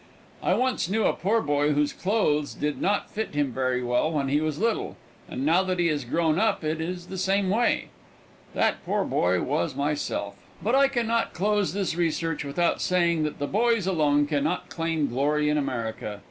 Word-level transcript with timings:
I 0.41 0.55
once 0.55 0.89
knew 0.89 1.03
a 1.03 1.13
poor 1.13 1.41
boy 1.41 1.73
whose 1.73 1.93
clothes 1.93 2.55
did 2.55 2.81
not 2.81 3.11
fit 3.11 3.35
him 3.35 3.51
very 3.53 3.83
well 3.83 4.11
when 4.11 4.29
he 4.29 4.41
was 4.41 4.57
little, 4.57 4.97
and 5.29 5.45
now 5.45 5.61
that 5.61 5.77
he 5.77 5.89
is 5.89 6.05
grown 6.05 6.39
up 6.39 6.63
it 6.63 6.81
is 6.81 7.05
the 7.05 7.19
same 7.19 7.51
way. 7.51 7.89
That 8.55 8.83
poor 8.83 9.03
boy 9.03 9.43
was 9.43 9.75
myself. 9.75 10.33
But 10.63 10.73
I 10.73 10.87
can 10.87 11.05
not 11.05 11.33
close 11.33 11.73
this 11.73 11.93
research 11.95 12.43
without 12.43 12.81
saying 12.81 13.21
that 13.25 13.37
the 13.37 13.45
boys 13.45 13.85
alone 13.85 14.25
can 14.25 14.43
not 14.43 14.69
claim 14.69 15.05
the 15.07 15.13
glory 15.13 15.49
in 15.49 15.57
America. 15.59 16.19